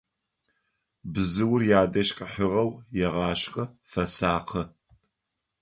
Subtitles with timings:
[1.13, 2.69] Бзыур ядэжь къыхьыгъэу
[3.05, 4.63] егъашхэ, фэсакъы.